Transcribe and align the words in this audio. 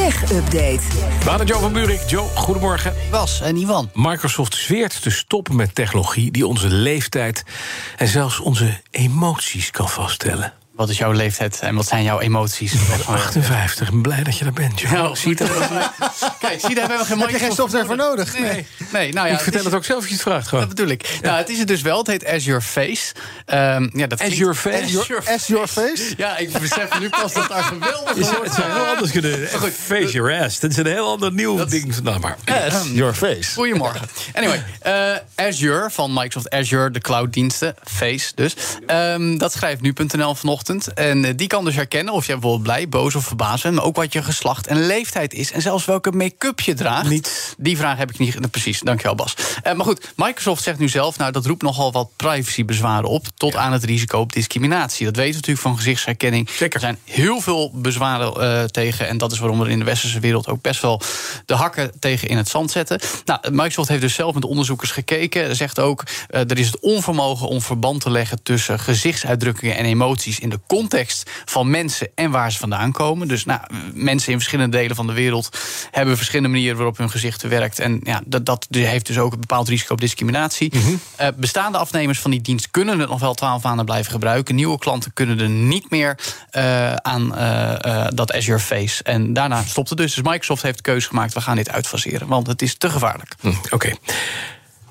Tech 0.00 0.32
Update. 0.32 0.80
Vader 1.18 1.46
Joe 1.46 1.60
van 1.60 1.72
Buurik. 1.72 2.00
Joe, 2.06 2.28
goedemorgen. 2.34 2.94
Was 3.10 3.40
en 3.40 3.56
Ivan. 3.56 3.90
Microsoft 3.94 4.54
zweert 4.54 5.02
te 5.02 5.10
stoppen 5.10 5.56
met 5.56 5.74
technologie 5.74 6.30
die 6.30 6.46
onze 6.46 6.68
leeftijd 6.68 7.44
en 7.96 8.08
zelfs 8.08 8.40
onze 8.40 8.80
emoties 8.90 9.70
kan 9.70 9.88
vaststellen. 9.88 10.52
Wat 10.80 10.88
is 10.88 10.98
jouw 10.98 11.12
leeftijd 11.12 11.60
en 11.60 11.74
wat 11.74 11.86
zijn 11.86 12.02
jouw 12.02 12.20
emoties? 12.20 12.74
58. 13.06 13.86
Ik 13.86 13.92
ben 13.92 14.02
blij 14.02 14.22
dat 14.22 14.38
je 14.38 14.44
daar 14.44 14.52
bent, 14.52 14.80
Joe. 14.80 14.92
Nou, 14.92 15.16
zie 15.16 15.28
je 15.28 15.34
Kijk, 16.38 16.60
zie 16.60 16.68
je, 16.68 16.74
daar 16.74 16.88
hebben 16.88 16.98
we 16.98 17.04
geen 17.04 17.18
Heb 17.20 17.30
je 17.30 17.38
geen 17.38 17.52
software 17.52 17.84
voor 17.84 17.96
nodig? 17.96 18.38
Nee, 18.38 18.66
nee 18.92 19.12
nou 19.12 19.26
ja, 19.28 19.32
ik 19.34 19.40
vertel 19.40 19.60
is- 19.60 19.66
het 19.66 19.74
ook 19.74 19.84
zelf 19.84 19.98
als 19.98 20.08
je 20.08 20.12
het 20.14 20.22
vraagt 20.22 20.48
gewoon. 20.48 20.66
Dat 20.66 20.74
bedoel 20.74 20.90
ik. 20.90 21.18
Nou, 21.22 21.36
het 21.36 21.48
is 21.48 21.58
het 21.58 21.68
dus 21.68 21.82
wel. 21.82 21.98
Het 21.98 22.06
heet 22.06 22.26
Azure 22.26 22.60
Face. 22.60 23.12
Ehm, 23.44 23.88
ja, 23.92 24.06
dat 24.06 24.20
Azure 24.20 24.54
Face? 24.54 24.82
Azure 24.82 25.22
As 25.34 25.46
your 25.46 25.66
face? 25.66 26.14
Ja, 26.16 26.36
ik 26.36 26.58
besef 26.58 26.98
nu 27.00 27.08
pas 27.08 27.32
dat 27.32 27.48
daar 27.48 27.62
geweldig 27.62 28.14
woord 28.30 28.44
het 28.44 28.54
zou 28.54 28.72
heel 28.72 28.86
anders 28.86 29.10
kunnen. 29.10 29.48
goed. 29.48 29.72
Face 29.86 30.10
your 30.12 30.44
ass. 30.44 30.60
Dat 30.60 30.70
is 30.70 30.76
een 30.76 30.86
heel 30.86 31.10
ander 31.10 31.32
nieuw 31.32 31.64
ding. 31.64 32.00
Nou, 32.02 32.20
maar. 32.20 32.36
Your 32.92 33.14
face. 33.14 33.54
Goedemorgen. 33.54 34.08
Anyway, 34.34 34.64
eh, 34.80 35.46
Azure 35.46 35.90
van 35.90 36.12
Microsoft 36.12 36.50
Azure, 36.50 36.90
de 36.90 37.00
clouddiensten, 37.00 37.74
Face 37.84 38.32
dus. 38.34 38.54
Ehm, 38.86 39.36
dat 39.38 39.52
schrijft 39.52 39.80
nu.nl 39.80 40.34
vanochtend. 40.34 40.69
En 40.78 41.24
eh, 41.24 41.32
die 41.36 41.46
kan 41.46 41.64
dus 41.64 41.74
herkennen 41.74 42.14
of 42.14 42.26
jij 42.26 42.34
bijvoorbeeld 42.34 42.62
blij, 42.62 42.88
boos 42.88 43.14
of 43.14 43.24
verbaasd 43.24 43.62
bent. 43.62 43.74
Maar 43.74 43.84
ook 43.84 43.96
wat 43.96 44.12
je 44.12 44.22
geslacht 44.22 44.66
en 44.66 44.86
leeftijd 44.86 45.34
is. 45.34 45.52
En 45.52 45.62
zelfs 45.62 45.84
welke 45.84 46.12
make-up 46.12 46.60
je 46.60 46.74
draagt. 46.74 47.08
Niet. 47.08 47.54
Die 47.58 47.76
vraag 47.76 47.98
heb 47.98 48.10
ik 48.10 48.18
niet. 48.18 48.50
Precies, 48.50 48.80
dankjewel 48.80 49.14
Bas. 49.14 49.34
Eh, 49.62 49.74
maar 49.74 49.86
goed, 49.86 50.12
Microsoft 50.16 50.62
zegt 50.62 50.78
nu 50.78 50.88
zelf, 50.88 51.18
nou 51.18 51.32
dat 51.32 51.46
roept 51.46 51.62
nogal 51.62 51.92
wat 51.92 52.10
privacybezwaren 52.16 53.08
op. 53.08 53.26
Tot 53.36 53.56
aan 53.56 53.72
het 53.72 53.84
risico 53.84 54.20
op 54.20 54.32
discriminatie. 54.32 55.04
Dat 55.04 55.16
weten 55.16 55.30
we 55.30 55.36
natuurlijk 55.36 55.66
van 55.66 55.76
gezichtsherkenning. 55.76 56.50
Zeker. 56.50 56.74
Er 56.74 56.80
zijn 56.80 56.98
heel 57.04 57.40
veel 57.40 57.70
bezwaren 57.74 58.34
eh, 58.34 58.64
tegen. 58.64 59.08
En 59.08 59.18
dat 59.18 59.32
is 59.32 59.38
waarom 59.38 59.58
we 59.58 59.70
in 59.70 59.78
de 59.78 59.84
westerse 59.84 60.20
wereld 60.20 60.48
ook 60.48 60.62
best 60.62 60.82
wel 60.82 61.00
de 61.46 61.54
hakken 61.54 61.92
tegen 61.98 62.28
in 62.28 62.36
het 62.36 62.48
zand 62.48 62.70
zetten. 62.70 63.00
Nou, 63.24 63.40
Microsoft 63.50 63.88
heeft 63.88 64.00
dus 64.00 64.14
zelf 64.14 64.34
met 64.34 64.44
onderzoekers 64.44 64.90
gekeken. 64.90 65.56
Zegt 65.56 65.78
ook, 65.78 66.02
eh, 66.28 66.40
er 66.40 66.58
is 66.58 66.66
het 66.66 66.80
onvermogen 66.80 67.48
om 67.48 67.60
verband 67.60 68.00
te 68.00 68.10
leggen 68.10 68.42
tussen 68.42 68.78
gezichtsuitdrukkingen 68.78 69.76
en 69.76 69.84
emoties 69.84 70.38
in 70.38 70.48
de 70.48 70.59
context 70.66 71.30
van 71.44 71.70
mensen 71.70 72.08
en 72.14 72.30
waar 72.30 72.52
ze 72.52 72.58
vandaan 72.58 72.92
komen. 72.92 73.28
Dus 73.28 73.44
nou, 73.44 73.60
mensen 73.94 74.32
in 74.32 74.38
verschillende 74.38 74.76
delen 74.76 74.96
van 74.96 75.06
de 75.06 75.12
wereld 75.12 75.58
hebben 75.90 76.16
verschillende 76.16 76.48
manieren 76.48 76.76
waarop 76.76 76.96
hun 76.96 77.10
gezicht 77.10 77.42
werkt. 77.42 77.78
En 77.78 78.00
ja, 78.02 78.20
dat, 78.26 78.46
dat 78.46 78.66
heeft 78.70 79.06
dus 79.06 79.18
ook 79.18 79.32
een 79.32 79.40
bepaald 79.40 79.68
risico 79.68 79.92
op 79.92 80.00
discriminatie. 80.00 80.72
Eh, 81.16 81.28
bestaande 81.36 81.78
afnemers 81.78 82.18
van 82.18 82.30
die 82.30 82.40
dienst 82.40 82.70
kunnen 82.70 82.98
het 82.98 83.08
nog 83.08 83.20
wel 83.20 83.34
twaalf 83.34 83.62
maanden 83.62 83.84
blijven 83.84 84.12
gebruiken. 84.12 84.54
Nieuwe 84.54 84.78
klanten 84.78 85.12
kunnen 85.12 85.40
er 85.40 85.48
niet 85.48 85.90
meer 85.90 86.18
eh, 86.50 86.94
aan 86.94 87.36
eh, 87.36 88.06
dat 88.14 88.32
Azure 88.32 88.58
Face. 88.58 89.02
En 89.02 89.32
daarna 89.32 89.62
stopt 89.62 89.88
het 89.88 89.98
dus. 89.98 90.14
Dus 90.14 90.24
Microsoft 90.24 90.62
heeft 90.62 90.76
de 90.76 90.82
keuze 90.82 91.08
gemaakt: 91.08 91.34
we 91.34 91.40
gaan 91.40 91.56
dit 91.56 91.70
uitfaseren, 91.70 92.28
want 92.28 92.46
het 92.46 92.62
is 92.62 92.76
te 92.76 92.90
gevaarlijk. 92.90 93.34
Hm, 93.40 93.52
Oké. 93.70 93.92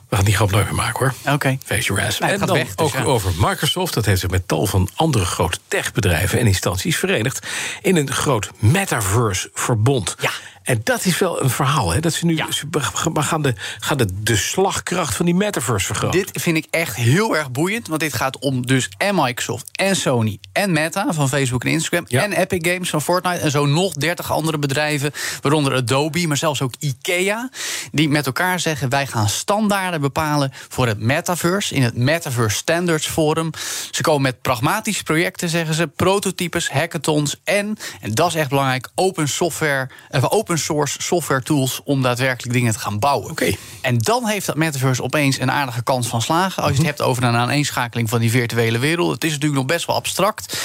We 0.10 0.16
gaan 0.16 0.26
die 0.26 0.36
grap 0.36 0.52
nooit 0.52 0.66
meer 0.66 0.76
maken 0.76 1.00
hoor. 1.00 1.34
Oké. 1.34 1.58
Face 1.66 1.94
your 1.94 2.06
ass. 2.06 2.20
En 2.20 2.30
gaat 2.30 2.48
dan 2.48 2.58
weg, 2.58 2.76
dus 2.76 2.86
ook 2.86 2.94
ja. 2.94 3.04
over 3.04 3.32
Microsoft. 3.38 3.94
Dat 3.94 4.06
heeft 4.06 4.20
zich 4.20 4.30
met 4.30 4.48
tal 4.48 4.66
van 4.66 4.90
andere 4.96 5.26
grote 5.26 5.60
techbedrijven 5.68 6.40
en 6.40 6.48
instanties 6.48 6.98
verenigd 6.98 7.48
in 7.82 7.96
een 7.96 8.12
groot 8.12 8.50
metaverse-verbond. 8.60 10.16
Ja. 10.20 10.32
En 10.70 10.82
dat 10.84 11.06
is 11.06 11.18
wel 11.20 11.44
een 11.44 11.50
verhaal, 11.50 11.92
hè? 11.92 12.00
Dat 12.00 12.14
ze 12.14 12.26
nu 12.26 12.36
Ja. 12.36 12.52
ze 12.52 12.66
gaan, 12.72 13.42
de, 13.42 13.54
gaan 13.80 13.98
de, 13.98 14.08
de 14.24 14.36
slagkracht 14.36 15.16
van 15.16 15.26
die 15.26 15.36
metaverse 15.36 15.86
vergroten. 15.86 16.20
Dit 16.20 16.42
vind 16.42 16.58
ik 16.58 16.68
echt 16.70 16.96
heel 16.96 17.38
erg 17.38 17.52
boeiend. 17.52 17.88
Want 17.88 18.00
dit 18.00 18.14
gaat 18.14 18.40
om 18.40 18.66
dus 18.66 18.90
en 18.98 19.16
Microsoft 19.16 19.70
en 19.72 19.96
Sony 19.96 20.40
en 20.52 20.72
Meta 20.72 21.14
van 21.14 21.30
Facebook 21.30 21.64
en 21.64 21.72
Instagram. 21.72 22.06
Ja. 22.08 22.24
En 22.24 22.32
Epic 22.34 22.72
Games 22.72 22.90
van 22.90 23.02
Fortnite. 23.02 23.40
En 23.40 23.52
zo 23.52 23.66
nog 23.66 23.94
30 23.94 24.32
andere 24.32 24.58
bedrijven. 24.60 25.12
Waaronder 25.42 25.74
Adobe, 25.76 26.28
maar 26.28 26.38
zelfs 26.38 26.62
ook 26.62 26.74
IKEA. 26.80 27.50
Die 27.92 28.10
met 28.10 28.26
elkaar 28.26 28.60
zeggen: 28.60 28.90
wij 28.90 29.08
gaan 29.08 29.30
standaarden 29.30 30.02
bepalen 30.02 30.52
voor 30.70 30.88
het 30.88 31.00
metaverse. 31.00 31.76
In 31.76 31.84
het 31.84 31.96
Metaverse 31.96 32.58
Standards 32.58 33.08
Forum. 33.08 33.50
Ze 33.92 34.02
komen 34.02 34.22
met 34.22 34.42
pragmatische 34.42 35.04
projecten, 35.04 35.50
zeggen 35.50 35.74
ze. 35.76 35.88
Prototypes, 35.88 36.70
hackathons. 36.70 37.36
En, 37.44 37.78
en 38.02 38.14
dat 38.14 38.28
is 38.28 38.36
echt 38.36 38.50
belangrijk, 38.50 38.90
open 38.96 39.28
software. 39.30 39.90
eh, 40.10 40.26
open 40.30 40.59
source 40.60 41.02
software 41.02 41.44
tools 41.44 41.82
om 41.84 42.02
daadwerkelijk 42.02 42.54
dingen 42.54 42.74
te 42.74 42.80
gaan 42.80 43.00
bouwen. 43.00 43.32
Oké. 43.32 43.56
En 43.82 43.98
dan 43.98 44.28
heeft 44.28 44.46
dat 44.46 44.56
metaverse 44.56 45.04
opeens 45.04 45.40
een 45.40 45.52
aardige 45.52 45.84
kans 45.84 46.08
van 46.08 46.22
slagen. 46.22 46.64
Als 46.64 46.72
je 46.72 46.78
het 46.78 46.86
hebt 46.86 47.02
over 47.02 47.24
een 47.24 47.36
aaneenschakeling 47.36 48.10
van 48.10 48.20
die 48.20 48.32
virtuele 48.32 48.80
wereld. 48.80 49.12
Het 49.12 49.24
is 49.24 49.32
natuurlijk 49.32 49.60
nog 49.60 49.70
best 49.70 49.86
wel 49.86 49.96
abstract. 49.96 50.58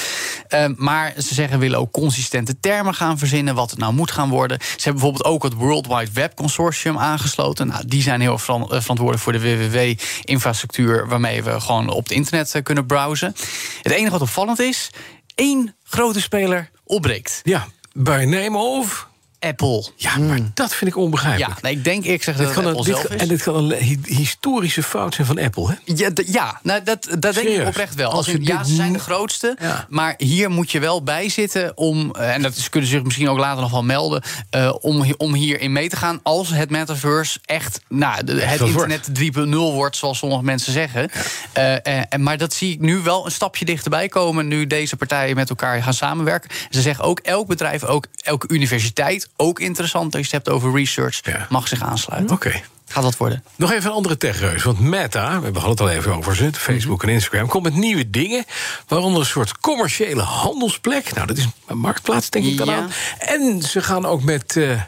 Eh, 0.47 0.65
maar 0.75 1.13
ze 1.17 1.33
zeggen 1.33 1.59
willen 1.59 1.79
ook 1.79 1.91
consistente 1.91 2.59
termen 2.59 2.93
gaan 2.93 3.17
verzinnen. 3.17 3.55
Wat 3.55 3.69
het 3.69 3.79
nou 3.79 3.93
moet 3.93 4.11
gaan 4.11 4.29
worden. 4.29 4.57
Ze 4.61 4.67
hebben 4.69 4.93
bijvoorbeeld 4.93 5.25
ook 5.25 5.43
het 5.43 5.53
World 5.53 5.87
Wide 5.87 6.11
Web 6.13 6.35
Consortium 6.35 6.97
aangesloten. 6.97 7.67
Nou, 7.67 7.87
die 7.87 8.01
zijn 8.01 8.21
heel 8.21 8.33
erg 8.33 8.47
eh, 8.47 8.61
verantwoordelijk 8.67 9.19
voor 9.19 9.33
de 9.33 9.39
WWW-infrastructuur. 9.39 11.07
Waarmee 11.07 11.43
we 11.43 11.59
gewoon 11.59 11.89
op 11.89 12.03
het 12.03 12.11
internet 12.11 12.55
eh, 12.55 12.63
kunnen 12.63 12.85
browsen. 12.85 13.35
Het 13.81 13.91
enige 13.91 14.11
wat 14.11 14.21
opvallend 14.21 14.59
is: 14.59 14.89
één 15.35 15.75
grote 15.83 16.21
speler 16.21 16.69
opbreekt. 16.83 17.39
Ja, 17.43 17.67
bij 17.93 18.25
name 18.25 18.57
of... 18.57 19.07
Apple. 19.39 19.85
Ja, 19.95 20.17
maar 20.17 20.39
dat 20.53 20.75
vind 20.75 20.89
ik 20.91 20.97
onbegrijpelijk. 20.97 21.53
Ja, 21.53 21.57
nee, 21.61 21.73
ik 21.73 21.83
denk 21.83 22.03
ik 22.05 22.23
zeg 22.23 22.35
dat 22.37 22.45
Dit 22.45 22.55
het 22.55 22.63
kan 22.63 22.71
een, 22.73 22.77
Apple 22.77 22.91
dit, 22.93 23.01
zelf 23.01 23.13
is. 23.15 23.21
en 23.21 23.27
dit 23.27 23.43
kan 23.43 23.55
een 23.55 23.73
hi- 23.83 23.97
historische 24.03 24.83
fout 24.83 25.13
zijn 25.15 25.27
van 25.27 25.39
Apple, 25.39 25.67
hè? 25.67 25.93
Ja, 25.95 26.09
ja 26.25 26.59
nou, 26.63 26.83
dat, 26.83 27.07
dat 27.19 27.33
denk 27.33 27.47
ik 27.47 27.67
oprecht 27.67 27.95
wel. 27.95 28.11
Als 28.11 28.25
ja, 28.25 28.57
dit 28.57 28.67
ze 28.67 28.75
zijn 28.75 28.93
de 28.93 28.99
grootste. 28.99 29.55
Ja. 29.59 29.85
Maar 29.89 30.13
hier 30.17 30.49
moet 30.49 30.71
je 30.71 30.79
wel 30.79 31.03
bij 31.03 31.29
zitten 31.29 31.77
om. 31.77 32.15
eh, 32.15 32.33
En 32.33 32.41
dat 32.41 32.55
is, 32.55 32.69
kunnen 32.69 32.89
ze 32.89 32.95
zich 32.95 33.05
misschien 33.05 33.29
ook 33.29 33.37
later 33.37 33.61
nog 33.61 33.71
wel 33.71 33.83
melden. 33.83 34.21
eh, 34.49 34.73
om, 34.81 35.13
om 35.17 35.33
hierin 35.33 35.71
mee 35.71 35.89
te 35.89 35.95
gaan. 35.95 36.19
Als 36.23 36.49
het 36.49 36.69
metaverse 36.69 37.39
echt. 37.45 37.79
Nou, 37.89 38.23
de- 38.23 38.41
het 38.45 38.61
internet 38.61 39.09
3.0 39.13 39.73
wordt, 39.73 39.95
zoals 39.97 40.17
sommige 40.17 40.43
mensen 40.43 40.73
zeggen. 40.73 41.09
Eh, 41.53 41.87
en- 42.13 42.23
maar 42.23 42.37
dat 42.37 42.53
zie 42.53 42.73
ik 42.73 42.79
nu 42.79 42.97
wel 42.99 43.25
een 43.25 43.31
stapje 43.31 43.65
dichterbij 43.65 44.07
komen. 44.07 44.47
Nu 44.47 44.67
deze 44.67 44.95
partijen 44.95 45.35
met 45.35 45.49
elkaar 45.49 45.83
gaan 45.83 45.93
samenwerken. 45.93 46.49
Ze 46.69 46.81
zeggen 46.81 47.03
ook 47.05 47.19
elk 47.19 47.47
bedrijf, 47.47 47.83
ook 47.83 48.05
elke 48.23 48.47
universiteit. 48.47 49.24
Ook 49.35 49.59
interessant 49.59 50.15
als 50.15 50.29
je 50.29 50.35
het 50.35 50.45
hebt 50.45 50.57
over 50.57 50.73
research. 50.73 51.19
Ja. 51.23 51.45
Mag 51.49 51.67
zich 51.67 51.81
aansluiten. 51.81 52.35
Oké. 52.35 52.61
Gaat 52.87 53.03
dat 53.03 53.17
worden? 53.17 53.43
Nog 53.55 53.71
even 53.71 53.89
een 53.89 53.95
andere 53.95 54.17
techreus. 54.17 54.63
Want 54.63 54.79
Meta, 54.79 55.39
we 55.39 55.45
hadden 55.45 55.69
het 55.69 55.79
al 55.79 55.89
even 55.89 56.15
over 56.15 56.35
ze, 56.35 56.49
Facebook 56.53 57.03
en 57.03 57.09
Instagram, 57.09 57.47
komt 57.47 57.63
met 57.63 57.75
nieuwe 57.75 58.09
dingen. 58.09 58.45
Waaronder 58.87 59.19
een 59.19 59.25
soort 59.25 59.59
commerciële 59.59 60.21
handelsplek. 60.21 61.13
Nou, 61.13 61.27
dat 61.27 61.37
is 61.37 61.47
een 61.67 61.77
marktplaats, 61.77 62.29
denk 62.29 62.45
ik 62.45 62.57
dan 62.57 62.67
Ja. 62.67 62.75
aan. 62.77 62.89
En 63.19 63.61
ze 63.61 63.81
gaan 63.81 64.05
ook 64.05 64.23
met 64.23 64.55
eh, 64.57 64.81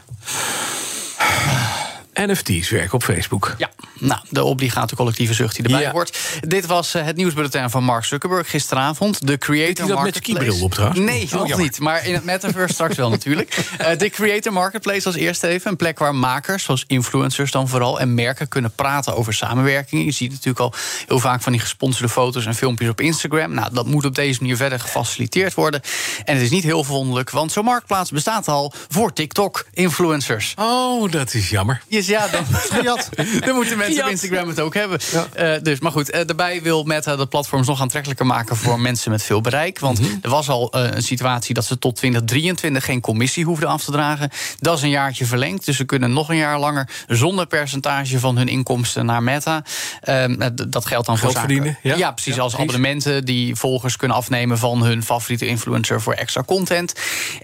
NFT's 2.14 2.70
werken 2.70 2.92
op 2.94 3.02
Facebook. 3.02 3.54
Ja, 3.58 3.70
nou, 3.98 4.20
de 4.30 4.44
obligate 4.44 4.96
collectieve 4.96 5.34
zucht 5.34 5.54
die 5.56 5.64
erbij 5.64 5.80
Ja. 5.80 5.90
hoort. 5.90 6.18
Dit 6.40 6.66
was 6.66 6.94
eh, 6.94 7.04
het 7.04 7.16
nieuwsbulletin 7.16 7.70
van 7.70 7.84
Mark 7.84 8.04
Zuckerberg 8.04 8.50
gisteravond. 8.50 9.26
De 9.26 9.38
Creator 9.38 9.74
dat 9.74 9.86
met 9.86 9.96
Marketplace. 9.96 10.38
skibril 10.40 10.64
op 10.64 10.72
trouwens? 10.74 11.00
Nee, 11.00 11.24
Oh, 11.24 11.32
nog 11.32 11.48
jammer. 11.48 11.66
niet. 11.66 11.78
Maar 11.80 12.06
in 12.06 12.14
het 12.14 12.24
metaverse 12.24 12.74
straks 12.74 12.96
wel 12.96 13.10
natuurlijk. 13.10 13.56
Eh, 13.78 13.98
de 13.98 14.10
Creator 14.10 14.52
Marketplace 14.52 15.06
als 15.06 15.14
eerste 15.14 15.46
even. 15.46 15.70
Een 15.70 15.76
plek 15.76 15.98
waar 15.98 16.14
makers, 16.14 16.64
zoals 16.64 16.84
influencers 16.86 17.50
dan 17.50 17.68
vooral... 17.68 18.00
en 18.00 18.14
merken 18.14 18.48
kunnen 18.48 18.72
praten 18.74 19.16
over 19.16 19.34
samenwerking. 19.34 20.04
Je 20.04 20.10
ziet 20.10 20.30
natuurlijk 20.30 20.58
al 20.58 20.72
heel 21.06 21.18
vaak 21.18 21.42
van 21.42 21.52
die 21.52 21.60
gesponsorde 21.60 22.08
foto's 22.12 22.46
en 22.46 22.54
filmpjes 22.54 22.88
op 22.88 23.00
Instagram. 23.00 23.52
Nou, 23.54 23.74
dat 23.74 23.86
moet 23.86 24.04
op 24.04 24.14
deze 24.14 24.40
manier 24.40 24.56
verder 24.56 24.80
gefaciliteerd 24.80 25.54
worden. 25.54 25.80
En 26.24 26.34
het 26.34 26.44
is 26.44 26.50
niet 26.50 26.62
heel 26.64 26.84
verwonderlijk, 26.84 27.30
want 27.30 27.52
zo'n 27.52 27.64
marktplaats 27.64 28.10
bestaat 28.10 28.48
al... 28.48 28.72
voor 28.88 29.12
TikTok-influencers. 29.12 30.54
Oh, 30.58 31.10
dat 31.12 31.34
is 31.34 31.48
jammer. 31.50 31.82
Yes, 31.88 32.06
ja, 32.06 32.28
dan, 32.28 32.44
dan 33.46 33.54
moeten 33.54 33.76
mensen 33.78 33.87
op 33.88 33.94
Gejat. 33.96 34.10
Instagram 34.10 34.48
het 34.48 34.60
ook 34.60 34.74
hebben. 34.74 34.98
Eh, 35.34 35.52
dus, 35.62 35.80
maar 35.80 35.92
goed, 35.92 36.10
eh, 36.10 36.26
daarbij 36.26 36.62
wil 36.62 36.82
Meta 36.84 37.16
de 37.16 37.26
platforms 37.26 37.66
nog 37.66 37.80
aantrekkelijker 37.80 38.26
maken 38.26 38.56
voor 38.56 38.80
mensen 38.80 39.10
met 39.10 39.22
veel 39.22 39.40
bereik. 39.40 39.78
Want 39.78 40.00
er 40.22 40.30
was 40.30 40.48
al 40.48 40.70
eh, 40.70 40.82
een 40.90 41.02
situatie 41.02 41.54
dat 41.54 41.64
ze 41.64 41.78
tot 41.78 41.96
2023 41.96 42.84
geen 42.84 43.00
commissie 43.00 43.44
hoefden 43.44 43.68
af 43.68 43.84
te 43.84 43.90
dragen. 43.90 44.30
Dat 44.58 44.76
is 44.76 44.82
een 44.82 44.88
jaartje 44.90 45.24
verlengd. 45.26 45.64
Dus 45.64 45.76
ze 45.76 45.84
kunnen 45.84 46.12
nog 46.12 46.28
een 46.28 46.36
jaar 46.36 46.58
langer 46.58 46.88
zonder 47.06 47.46
percentage 47.46 48.18
van 48.18 48.36
hun 48.36 48.48
inkomsten 48.48 49.06
naar 49.06 49.22
Meta. 49.22 49.64
Ehm, 50.00 50.40
eh, 50.42 50.46
d- 50.48 50.72
dat 50.72 50.86
geldt 50.86 51.06
dan 51.06 51.18
Geld 51.18 51.32
voor 51.32 51.40
verdienen, 51.40 51.78
ja. 51.82 52.12
precies. 52.12 52.34
Ja, 52.34 52.42
als 52.42 52.52
precies. 52.54 52.54
abonnementen 52.54 53.24
die 53.24 53.54
volgers 53.54 53.96
kunnen 53.96 54.16
afnemen 54.16 54.58
van 54.58 54.82
hun 54.82 55.02
favoriete 55.02 55.46
influencer 55.46 56.00
voor 56.00 56.12
extra 56.14 56.42
content. 56.42 56.92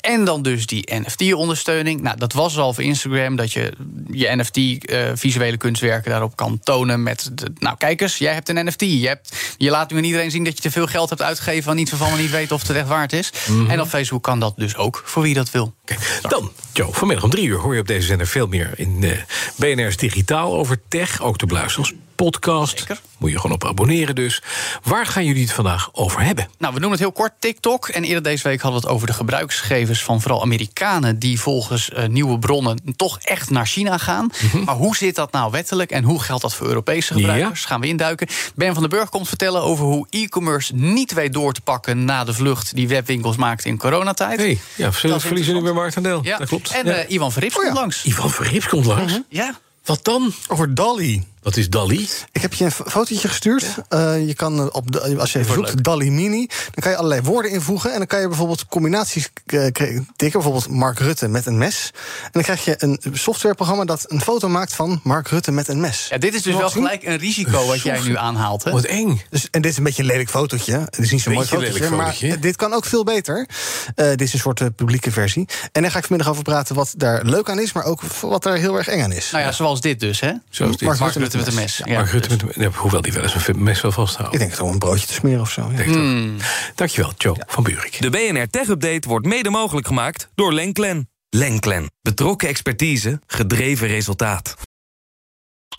En 0.00 0.24
dan 0.24 0.42
dus 0.42 0.66
die 0.66 0.88
NFT-ondersteuning. 0.94 2.00
Nou, 2.00 2.16
dat 2.16 2.32
was 2.32 2.58
al 2.58 2.74
voor 2.74 2.84
Instagram 2.84 3.36
dat 3.36 3.52
je 3.52 3.72
je 4.10 4.36
NFT-visuele 4.36 5.56
kunstwerken 5.56 6.10
daarop 6.10 6.33
kan 6.34 6.58
tonen 6.62 7.02
met... 7.02 7.30
De, 7.32 7.52
nou, 7.58 7.76
kijk 7.76 8.00
eens, 8.00 8.16
jij 8.18 8.32
hebt 8.32 8.48
een 8.48 8.66
NFT. 8.66 8.80
Je, 8.80 9.06
hebt, 9.06 9.36
je 9.56 9.70
laat 9.70 9.90
nu 9.90 9.96
aan 9.96 10.04
iedereen 10.04 10.30
zien 10.30 10.44
dat 10.44 10.56
je 10.56 10.62
te 10.62 10.70
veel 10.70 10.86
geld 10.86 11.08
hebt 11.08 11.22
uitgegeven... 11.22 11.70
aan 11.70 11.78
iets 11.78 11.90
waarvan 11.90 12.12
we 12.16 12.22
niet 12.22 12.30
weten 12.30 12.54
of 12.54 12.68
het 12.68 12.76
echt 12.76 12.88
waard 12.88 13.12
is. 13.12 13.32
Mhm. 13.48 13.70
En 13.70 13.80
op 13.80 13.88
Facebook 13.88 14.22
kan 14.22 14.40
dat 14.40 14.54
dus 14.56 14.76
ook, 14.76 15.02
voor 15.04 15.22
wie 15.22 15.34
dat 15.34 15.50
wil. 15.50 15.74
Dan, 16.22 16.52
Joe, 16.72 16.92
vanmiddag 16.92 17.24
om 17.24 17.30
drie 17.30 17.46
uur 17.46 17.58
hoor 17.58 17.74
je 17.74 17.80
op 17.80 17.86
deze 17.86 18.06
zender 18.06 18.26
veel 18.26 18.46
meer 18.46 18.70
in 18.76 19.04
eh 19.04 19.18
BNR's 19.56 19.96
Digitaal 19.96 20.54
over 20.54 20.80
tech. 20.88 21.22
Ook 21.22 21.38
te 21.38 21.46
beluisteren 21.46 21.88
als 21.88 21.98
podcast. 22.16 22.78
Zeker. 22.78 23.00
Moet 23.18 23.30
je 23.30 23.36
gewoon 23.40 23.56
op 23.56 23.64
abonneren 23.66 24.14
dus. 24.14 24.42
Waar 24.82 25.06
gaan 25.06 25.24
jullie 25.24 25.42
het 25.42 25.52
vandaag 25.52 25.88
over 25.92 26.20
hebben? 26.20 26.44
Nou, 26.58 26.74
we 26.74 26.80
noemen 26.80 26.90
het 26.90 26.98
heel 27.08 27.12
kort 27.12 27.32
TikTok. 27.38 27.88
En 27.88 28.04
eerder 28.04 28.22
deze 28.22 28.48
week 28.48 28.60
hadden 28.60 28.80
we 28.80 28.86
het 28.86 28.94
over 28.96 29.06
de 29.06 29.12
gebruiksgegevens 29.12 30.02
van 30.02 30.20
vooral 30.20 30.42
Amerikanen. 30.42 31.18
die 31.18 31.40
volgens 31.40 31.90
eh, 31.90 32.06
nieuwe 32.08 32.38
bronnen 32.38 32.78
toch 32.96 33.18
echt 33.20 33.50
naar 33.50 33.66
China 33.66 33.98
gaan. 33.98 34.30
Maar 34.64 34.74
hoe 34.74 34.96
zit 34.96 35.14
dat 35.14 35.32
nou 35.32 35.50
wettelijk 35.50 35.90
en 35.90 36.04
hoe 36.04 36.20
geldt 36.22 36.42
dat 36.42 36.54
voor 36.54 36.66
Europese 36.66 37.12
gebruikers? 37.14 37.64
Gaan 37.64 37.80
we 37.80 37.86
induiken. 37.86 38.28
Ben 38.54 38.72
van 38.72 38.82
den 38.82 38.90
Burg 38.90 39.08
komt 39.08 39.28
vertellen 39.28 39.62
over 39.62 39.84
hoe 39.84 40.06
e-commerce 40.10 40.74
niet 40.74 41.12
weet 41.12 41.32
door 41.32 41.52
te 41.52 41.60
pakken. 41.60 42.04
na 42.04 42.24
de 42.24 42.32
vlucht 42.34 42.74
die 42.74 42.88
webwinkels 42.88 43.36
maakten 43.36 43.70
in 43.70 43.78
coronatijd. 43.78 44.38
Hey, 44.38 44.58
ja, 44.76 44.88
is 44.88 44.96
verliezen 44.96 45.32
nu 45.32 45.32
bij 45.34 45.44
interessant. 45.44 45.74
marktaandeel. 45.74 46.20
Ja. 46.24 46.38
Dat 46.38 46.48
klopt. 46.48 46.70
En 46.70 46.86
Ja. 46.86 46.92
eh, 46.92 47.10
Ivan 47.10 47.32
Verrips 47.32 47.54
komt 47.54 47.72
langs. 47.74 48.04
Ivan 48.04 48.30
Verrips 48.30 48.68
komt 48.68 48.84
langs. 48.86 49.20
Ja. 49.28 49.58
Wat 49.84 50.04
dan? 50.04 50.32
Over 50.48 50.74
Dali. 50.74 51.24
Wat 51.44 51.56
is 51.56 51.70
Dali? 51.70 52.08
Ik 52.32 52.42
heb 52.42 52.54
je 52.54 52.64
een 52.64 52.70
fo- 52.70 52.84
fotootje 52.84 53.28
gestuurd. 53.28 53.64
Eh, 53.88 54.26
je 54.26 54.34
kan 54.34 54.58
eh, 54.60 54.66
op 54.72 54.92
de, 54.92 55.16
als 55.18 55.32
je 55.32 55.38
even 55.38 55.54
zoekt, 55.54 55.82
Dali 55.84 56.10
Mini, 56.10 56.46
dan 56.46 56.74
kan 56.80 56.90
je 56.90 56.96
allerlei 56.96 57.20
woorden 57.22 57.50
invoegen. 57.50 57.92
En 57.92 57.98
dan 57.98 58.06
kan 58.06 58.20
je 58.20 58.28
bijvoorbeeld 58.28 58.66
combinaties 58.66 59.28
eh, 59.46 59.60
tikken. 59.66 60.04
Bijvoorbeeld 60.16 60.68
Mark 60.68 60.98
Rutte 60.98 61.28
met 61.28 61.46
een 61.46 61.58
mes. 61.58 61.90
En 62.22 62.30
dan 62.32 62.42
krijg 62.42 62.64
je 62.64 62.74
een 62.78 63.00
softwareprogramma 63.12 63.84
dat 63.84 64.04
een 64.08 64.20
foto 64.20 64.48
maakt 64.48 64.74
van 64.74 65.00
Mark 65.02 65.28
Rutte 65.28 65.52
met 65.52 65.68
een 65.68 65.80
mes. 65.80 66.06
ja, 66.10 66.18
dit 66.18 66.34
is 66.34 66.42
dus 66.42 66.54
wel 66.56 66.68
zien? 66.68 66.82
gelijk 66.82 67.02
een 67.04 67.16
risico 67.16 67.66
wat 67.66 67.80
jij 67.80 68.00
nu 68.00 68.16
aanhaalt. 68.16 68.64
Hè? 68.64 68.70
Wat 68.70 68.84
eng. 68.84 69.20
Dus, 69.30 69.48
en 69.50 69.62
dit 69.62 69.70
is 69.70 69.76
een 69.76 69.84
beetje 69.84 70.02
een 70.02 70.08
lelijk 70.08 70.30
fotootje. 70.30 70.78
Het 70.78 70.98
is 70.98 71.10
niet 71.10 71.20
zo'n 71.20 71.32
mooi 71.32 71.46
fotootje, 71.46 71.72
lelijk 71.72 71.90
maar 71.90 72.12
fotootje. 72.12 72.38
dit 72.38 72.56
kan 72.56 72.72
ook 72.72 72.84
veel 72.84 73.04
beter. 73.04 73.48
Eh, 73.94 74.08
dit 74.08 74.20
is 74.20 74.32
een 74.32 74.38
soort 74.38 74.76
publieke 74.76 75.10
versie. 75.10 75.48
En 75.72 75.82
daar 75.82 75.90
ga 75.90 75.98
ik 75.98 76.04
vanmiddag 76.04 76.32
over 76.32 76.42
praten 76.44 76.74
wat 76.74 76.94
daar 76.96 77.24
leuk 77.24 77.50
aan 77.50 77.58
is... 77.60 77.72
maar 77.72 77.84
ook 77.84 78.02
wat 78.20 78.42
daar 78.42 78.56
heel 78.56 78.76
erg 78.76 78.88
eng 78.88 79.02
aan 79.02 79.12
is. 79.12 79.30
Nou 79.30 79.44
ja, 79.44 79.52
zoals 79.52 79.80
dit 79.80 80.00
dus, 80.00 80.20
hè? 80.20 80.32
Zoals 80.50 80.76
dit. 80.76 80.88
Mark 80.88 80.98
Mark 81.00 81.14
Rutte 81.14 81.33
Met 81.38 81.46
een 81.46 81.54
mes. 81.54 81.80
Ja, 81.84 81.94
Mark 81.94 82.10
Rutte 82.10 82.28
dus. 82.28 82.42
met, 82.42 82.54
ja, 82.56 82.78
hoewel 82.78 83.02
die 83.02 83.12
wel 83.12 83.22
eens 83.22 83.48
een 83.48 83.62
mes 83.62 83.80
wil 83.80 83.92
vasthouden. 83.92 84.32
Ik 84.34 84.38
denk 84.38 84.50
het 84.50 84.60
om 84.60 84.72
een 84.72 84.78
broodje 84.78 85.06
te 85.06 85.12
smeren 85.12 85.40
of 85.40 85.50
zo. 85.50 85.70
ja. 85.76 85.82
Hmm. 85.82 86.36
Dankjewel, 86.74 87.12
Joe 87.16 87.36
van 87.46 87.62
Buurik. 87.62 87.96
De 88.00 88.10
BNR 88.10 88.48
Tech 88.50 88.68
Update 88.68 89.08
wordt 89.08 89.26
mede 89.26 89.50
mogelijk 89.50 89.86
gemaakt 89.86 90.28
door 90.34 90.52
Lenklen. 90.52 91.08
Lenklen. 91.30 91.90
Betrokken 92.02 92.48
expertise, 92.48 93.20
gedreven 93.26 93.86
resultaat. 93.88 94.54